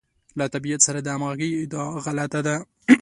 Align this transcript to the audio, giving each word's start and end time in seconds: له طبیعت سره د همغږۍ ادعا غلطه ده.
له 0.39 0.45
طبیعت 0.53 0.81
سره 0.87 0.99
د 1.01 1.07
همغږۍ 1.15 1.51
ادعا 1.63 1.87
غلطه 2.05 2.39
ده. 2.47 2.55